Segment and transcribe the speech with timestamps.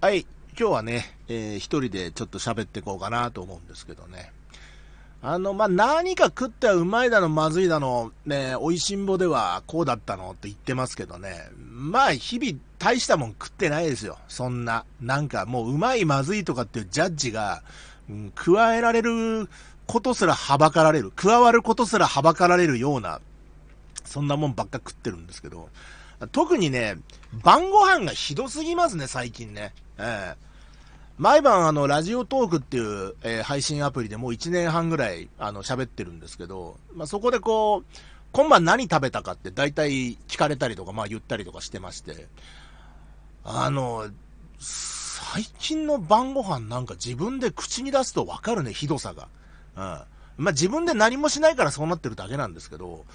[0.00, 0.26] はい、
[0.56, 4.30] 今日はね、えー、一人でちょっと喋っていこうかなと思うんですけどね。
[5.22, 11.48] あの、まあ、何か食ってはうまいだの、まずいだの、ね、美味しんぼではこうだったのって言ってますけどね。
[11.58, 14.18] まあ、日々大したもん食ってないですよ。
[14.28, 14.84] そんな。
[15.00, 17.64] なんかもううまい、まずいとかっていうジャッジが、
[18.08, 19.48] うん、加えられる
[19.88, 21.10] ことすらはばかられる。
[21.10, 23.20] 加わることすらはばかられるような、
[24.04, 25.68] そんなもんばっか食ってるんですけど。
[26.26, 26.96] 特にね、
[27.44, 29.72] 晩ご飯がひどすぎますね、最近ね。
[29.98, 30.48] ええ
[31.18, 37.84] 毎晩あの、ラジオトークっていう、えー、配信アプリでもう1年半ぐらい、あの、喋ってるんですけど、まあ、そこでこう、
[38.32, 42.28] 今晩何食べたかって大体聞かれたりとか、まあ言ったりとかしてまして、
[43.42, 44.08] あの、
[44.58, 49.28] 最近の晩ご飯なんか自分で口に出すとわかるね、ひどさが。
[49.76, 49.80] う
[50.42, 50.44] ん。
[50.44, 53.06] まあ自分で何もしないからそうなってるだけなんですけど、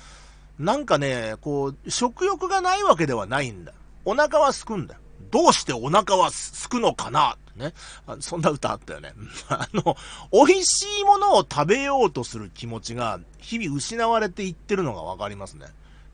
[0.59, 3.73] なんかね、こう、食欲がないわけではないんだ。
[4.05, 4.95] お腹はすくんだ。
[5.31, 7.73] どうしてお腹はすくのかなね。
[8.19, 9.13] そんな歌あったよね。
[9.49, 9.95] あの、
[10.31, 15.67] 美味しいものを食べようとする気持ちが日々失われていってるのがわかりますね。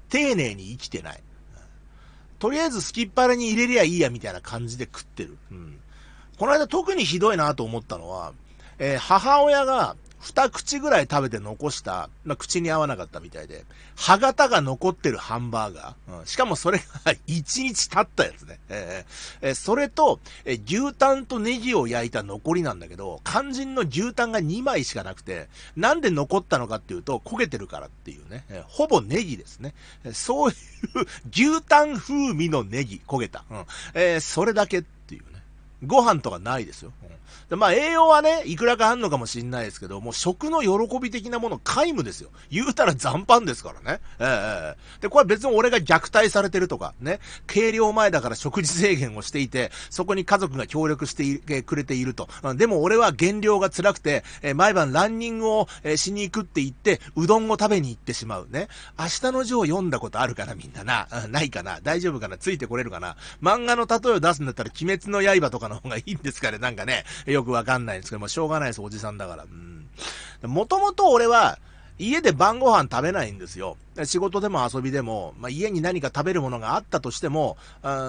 [0.10, 1.24] 丁寧に生きてない。
[2.40, 5.38] とりあえずすきっ腹に入れりゃいいやみたいな感じで食ってる。
[5.52, 5.80] うん。
[6.38, 8.34] この間特にひどいなと思ったのは、
[8.78, 16.20] えー、母親が二口ぐらい食べて残した、まあ、口に合わなかったみたいで、歯型が残ってるハンバーガー。
[16.20, 18.60] うん、しかもそれが一日経ったやつね。
[18.70, 28.46] えー、えー、それと、えー、牛タンとネギを焼いた残りなんだけど、肝心の牛タンが2枚しかなくて、なんで残ったのかっていうと、焦げてるからっていうね。
[28.50, 29.74] えー、ほぼネギですね。
[30.04, 30.56] えー、そういう
[31.32, 33.46] 牛タン風味のネギ、焦げた。
[33.50, 34.99] うん、えー、それだけって。
[35.86, 36.92] ご飯とかないですよ。
[37.04, 42.30] うんでまあ栄養はね、いくらかあんのかもしんないですけど、もう食の喜び的なもの皆無ですよ。
[42.52, 44.02] 言うたら残飯ですからね。
[44.20, 52.28] ええー、で、これ別に俺が虐待されてるとか、ね、計量前だから食事制限をしていて、そこに家族が協力してくれていると。
[52.56, 58.68] でも俺は減量が辛くて、えー、毎晩ランニングを、えー、しに行くって言って、うどんを食べに行ってしまうね。
[59.00, 61.08] 明日の字を読んだことあるかな、みんなな。
[61.30, 61.80] ないかな。
[61.82, 63.16] 大丈夫かなついてこれるかな。
[63.42, 66.58] 漫画の例えを出すんだったら、鬼滅の刃とかの方がいいんですかね。
[66.58, 69.44] なんかね、よくわかんないんですけど、もしょうがないです、おじさんだから。
[69.44, 69.88] うん。
[70.50, 71.60] もともと俺は、
[71.98, 73.78] 家で晩ご飯食べないんですよ。
[74.06, 77.58] 仕事でも遊びでも、まあ、家に何か食べるものがあったとしても、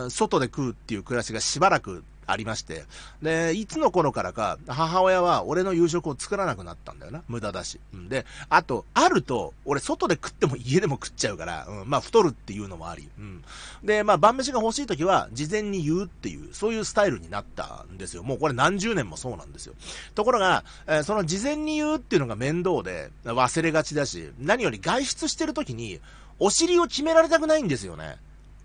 [0.08, 2.84] 外で食うっていう暮らしがしばらくありまして。
[3.22, 7.22] で、いつの頃からか、母親は俺の夕食を作らなくなったんだよな。
[7.28, 7.80] 無駄だし。
[7.92, 13.08] うん、で、あと、あると、俺外で食っても家でも食っちゃうから、うん、まあ太るっていうのもあり。
[13.18, 13.44] うん。
[13.84, 18.22] で、まあ晩飯が欲しい時は、事前に言うっていう、そういうスタイルになったんですよ。
[18.22, 19.74] もうこれ何十年もそうなんですよ。
[20.14, 26.00] ところが、えー、その事前に言うっていうのが面倒で、忘れがちだし、何より外出してる時に、
[26.38, 28.16] お尻を決められたくないんですよね。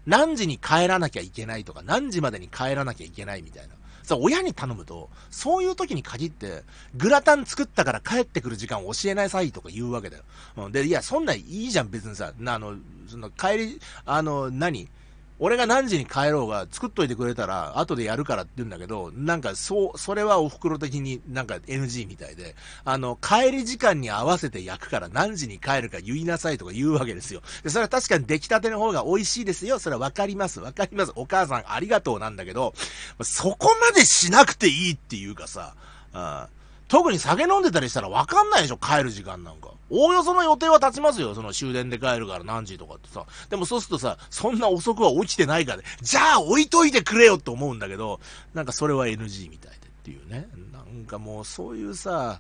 [0.05, 3.75] 何時に帰らなきゃいけないとか、何時までに帰らなきゃいけないみたいな。
[4.03, 6.63] さ、親に頼むと、そういう時に限って、
[6.95, 10.23] グラタン作ったから帰ってくる時間を教えなさいとか言うわけだよ。
[10.57, 12.75] うん、で、いや、そんないいじゃん、別にさ、あの、
[13.07, 14.87] その、帰り、あの、何？
[15.37, 27.41] 俺が何時に帰ろうが作っといてくれたら後でやるからって言うんだけど、なんかそう、それはお袋的になんか NG みたいで、あの、帰り時間に合わせて焼くから何時に帰るか言いなさいとか言うわけですよ。
[27.63, 29.79] で、それは確かに出来たての方が美味しいですよ。
[29.79, 30.61] それはわかります。
[30.61, 31.11] わかります。
[31.15, 32.73] お母さんありがとうなんだけど、
[33.21, 35.75] そこまでしなくていいっていうかさ、
[36.13, 36.47] あ
[36.95, 39.71] 特に酒飲んでたりしたらわかんないでしょ、帰る時間なんか。
[39.89, 41.35] おおよその予定は立ちますよ。
[41.35, 43.25] その終電で帰るから何時とかってさ。
[43.49, 48.21] でもそうするとさ、そんな遅くは起きてないから、ね、じゃあ置いといてくれよって思うんだけど、
[48.53, 50.47] なんかそれは NG みたいでっていうね。
[50.71, 52.39] なんかもうそういうさ、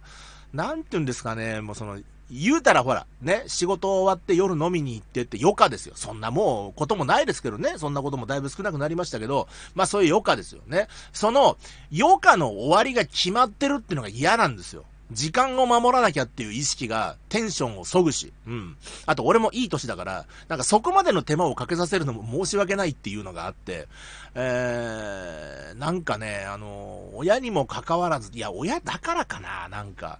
[0.53, 1.99] なんて言うんですかね、もうその、
[2.31, 5.93] 言うたらほら、ね、仕事終わって夜飲みに行ってって余暇ですよ。
[5.95, 7.75] そんなもうこともないですけどね。
[7.77, 10.87] そんなこともだいぶ少なくなりましたけど、まあそういう余暇ですよね。
[11.13, 11.57] その
[11.95, 14.85] 余暇の終わりが決まってるっていうのが嫌なんですよ。
[15.11, 18.75] 時間を守らなきゃっていう意識がテンションを削ぐし、うん。
[19.05, 23.87] あと俺もいい年だから、なんかそこまでの手間をかけさせるのも申し訳ないっていうのがあって、
[24.33, 30.19] えー、なんかね、あの、親にも関わらず、いや、親だからかな、なんか、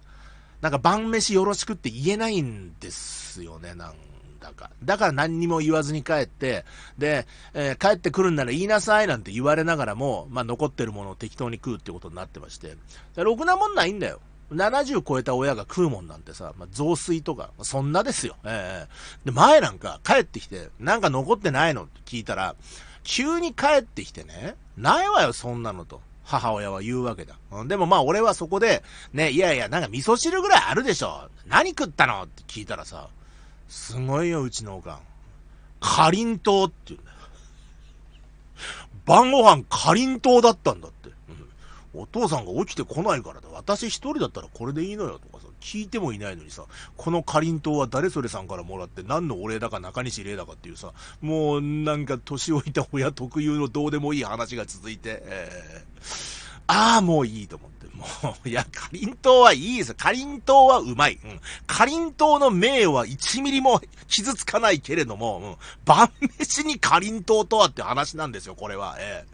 [0.60, 3.94] なんか晩飯よろしくって言えないんですよね、なん
[4.40, 4.70] だか。
[4.82, 6.64] だから何にも言わずに帰って、
[6.98, 12.76] で、えー、帰ってくるんなら言いなさいなんて言われながらも、まあ残ってるものを適当に食うってことになってまして、
[13.16, 14.20] ろくなもんないんだよ。
[14.52, 18.36] 70超えた親が食うもんなんてさ、まあ、雑炊とか、そんなですよ。
[18.44, 22.54] ええー、で、前なんか帰ってきて、なんか残ってないのって聞いたら、
[23.02, 26.00] 急に帰ってきてね、ないわよ、そんなのと。
[26.26, 27.36] 母親は言うわけだ。
[27.52, 28.82] うんでもまあ俺はそこで、
[29.12, 31.30] ね、いやいや、なんか味噌汁ぐらいあるでしょ。
[31.46, 32.24] 何食ったの？
[32.24, 33.08] って聞いたらさ、
[33.68, 35.00] すごいよ、うちのおかん。
[35.80, 37.16] かりんとうって言うんだよ。
[39.04, 41.08] 晩ご飯かりんとうだったんだって。
[41.08, 41.46] うん
[41.94, 43.48] お父さんが起きてこないからだ。
[43.54, 46.64] 私一人だったらこれでいいのよとかさ、聞いてもいないのにさ、
[46.96, 56.36] このかりんとうは誰それさんからもらって何のお礼だか中西礼だかっていうさ、もうなんか年老いた親特有のどうでもいい話が続いて、えー、
[56.68, 57.86] ああ、もういいと思って。
[57.96, 58.04] も
[58.44, 61.18] う、いや、かりんとうはいいですかりんとうはうまい。
[61.24, 61.40] うん。
[61.66, 65.56] かりんとうの名誉は1ミリも傷つかないけれども、うん。
[65.84, 68.96] 晩飯にかりんとうとはって話なんですよ、これは。
[68.98, 69.24] え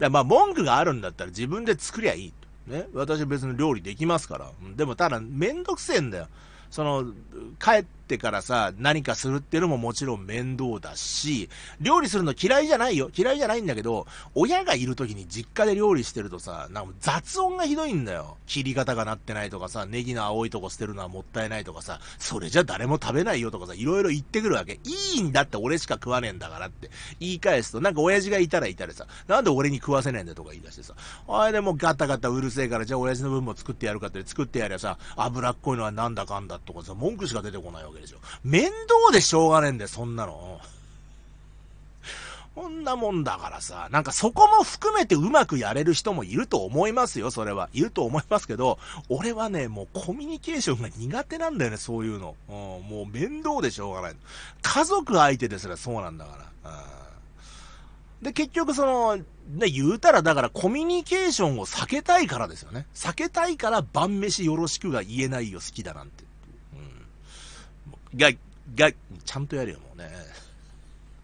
[0.00, 0.10] えー。
[0.10, 2.32] まあ、文句があるんだったら自分で作りゃいい。
[2.70, 2.86] ね。
[2.94, 4.50] 私別に料理できますから。
[4.76, 6.28] でもただ、めんどくせえんだよ。
[6.70, 7.12] その、
[7.58, 11.48] 帰ってからさ、何かするっていうのももちろん面倒だし、
[11.80, 13.08] 料理するの嫌いじゃないよ。
[13.14, 18.36] 嫌いじゃないんだけど、親がいる時に実家で料理してるとさ、なんか雑音がひどいんだよ。
[18.46, 24.80] 切り方がなってないとかさ、ネギの青いとこ捨てるのはもったいないとかさ、それじゃ誰も食べないよとかさ、いろいろ言ってくるわけ。
[24.84, 26.90] いいんだって俺しか食わねえんだからって
[27.20, 30.94] 言い返すと、なんか親父がいたらいたらさ、なんで俺に食わせねえんだとか言い出してさ、
[31.28, 38.18] あれでもガタガタうるせえから、じゃあ親父の分も作ってやるかって作ってやりゃさ、脂っこいのはなんだかんだとかさ、文句しか出てこないわけですよ。
[38.42, 40.60] 面倒でしょうがねえんだよ、そんなの。
[42.54, 47.70] こんなもんだからさ、なんかそこも含めてうまくやれる人もいると思いますよ、それは。
[47.72, 52.34] いると思いますけど、俺はね、もうコミュニケーションが苦手なんだよね、そういうの。
[52.48, 54.16] うん、もう面倒でしょうがない。
[54.62, 56.70] 家族相手ですらそうなんだから。
[56.70, 56.74] う
[58.22, 59.24] ん、で、結局その、ね、
[59.68, 62.86] 言うたらだからコミュニケーションを避けたいからですよね。
[62.94, 66.24] 避けたいから晩飯よろしくが言えないよ、好きだなんて。
[68.16, 68.30] が、
[68.74, 68.92] が、
[69.24, 70.10] ちゃんとやるよ、もうね。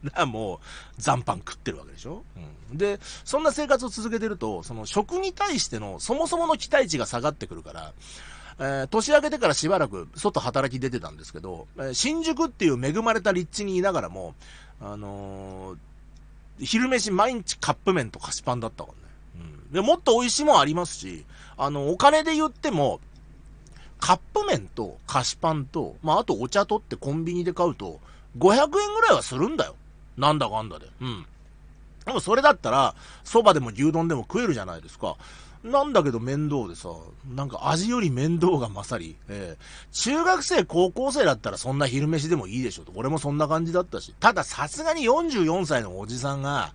[0.14, 0.60] なも
[0.98, 2.22] う、残飯食ってるわけでしょ、
[2.70, 7.92] うん、で、そんな生活を続けてると、その食に対してのそもそもの期待値が下がってくるから、
[8.58, 14.34] えー、年明けてからしばらく外働き出てたんですけど、えー、新宿っていう恵まれた立地にいながらも、
[14.80, 18.90] あのー、昼飯毎日カップ麺と菓子パンだったか
[19.34, 19.50] らね。
[19.66, 19.72] うん。
[19.72, 21.24] で、もっと美味しいもありますし、
[21.58, 23.00] あの、お金で言っても、
[23.98, 28.00] カップ麺と菓子パンと、まあ、あとお茶とってコンビニで買うと、
[28.38, 29.74] 500円ぐらいはするんだよ。
[30.16, 30.86] なんだかんだで。
[31.00, 31.26] うん。
[32.04, 32.94] でもそれだったら、
[33.24, 35.16] 蕎麦でも牛丼でも食えるじゃないですか。
[35.64, 36.90] なんだけど面倒でさ、
[37.34, 42.92] なんか味より面倒が勝り、えー、中学生、高校生だったらそんな昼飯でもいいでしょと。
[42.94, 44.14] 俺もそんな感じだったし。
[44.20, 46.72] たださすがに44歳のおじさんが、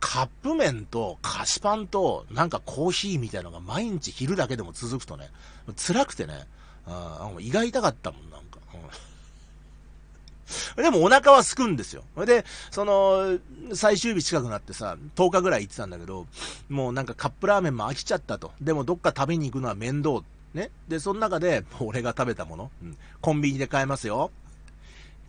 [0.00, 5.28] カップ麺と菓子パンとなんかコーヒーみたいのが毎日昼だけでも続くとね、
[5.76, 6.46] 辛くてね、
[6.90, 8.58] あ胃が痛かったもん、なんか。
[10.76, 12.02] でもお腹はすくんですよ。
[12.26, 13.38] で、その、
[13.74, 16.26] 最終日近くなってさ、10日ぐらい行ってたんだけど、
[16.68, 18.52] もうなんかカップラーメンも飽きちゃったと。
[18.60, 20.22] でもどっか食べに行くのは面倒。
[20.54, 20.70] ね。
[20.88, 24.32] で、その中で、俺が食べたもの、うん、コンビニで買えますよ。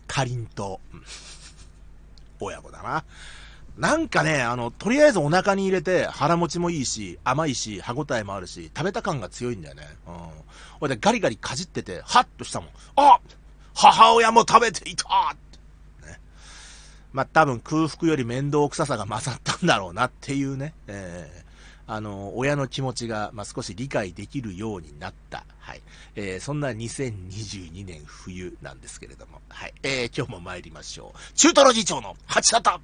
[0.08, 0.96] かりんとう。
[2.40, 3.04] 親子だな。
[3.76, 9.82] なんかね、あの、とりあえずお腹に入れて腹持ちもいいし、甘いし、歯応えもあるし、食べた感が強いんだよね。
[10.06, 10.14] うん。
[10.80, 12.70] 俺でガリガリかじってて、ハッとしたもん。
[12.96, 13.18] あ
[13.74, 15.34] 母親も食べていた
[16.04, 16.20] ね。
[17.12, 20.74] まあ、多分空腹より面倒臭さが勝ったんだろうなっていうね。
[20.86, 25.46] えー、あの、親の気持ちが、まあ、少し理解できるようになった。
[25.58, 25.82] はい。
[26.14, 29.40] えー、そんな2022年冬なんですけれども。
[29.48, 29.74] はい。
[29.82, 31.32] えー、今日も参りましょう。
[31.34, 32.80] 中トロ議長の八型